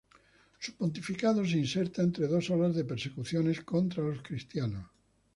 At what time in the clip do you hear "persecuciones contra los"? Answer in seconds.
2.85-4.23